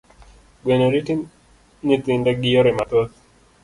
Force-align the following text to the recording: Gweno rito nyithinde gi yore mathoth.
Gweno 0.63 0.85
rito 0.93 1.13
nyithinde 1.85 2.31
gi 2.39 2.49
yore 2.53 2.71
mathoth. 2.77 3.13